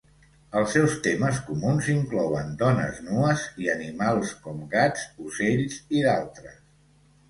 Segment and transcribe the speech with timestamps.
[0.61, 6.63] Els seus temes comuns inclouen dones nues i animals com gats, ocells i d'altres.